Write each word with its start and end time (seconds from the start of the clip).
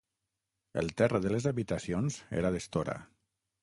El 0.83 0.89
terra 1.03 1.21
de 1.27 1.35
les 1.35 1.47
habitacions 1.53 2.21
era 2.43 2.57
d'estora. 2.57 3.01